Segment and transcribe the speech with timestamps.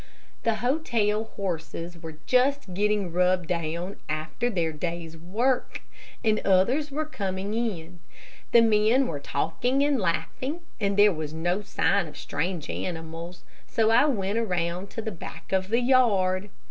[0.41, 5.81] The hotel horses were just getting rubbed down after their day's work,
[6.23, 7.99] and others were coming in.
[8.51, 13.91] The men were talking and laughing, and there was no sign of strange animals, so
[13.91, 16.49] I went around to the back of the yard.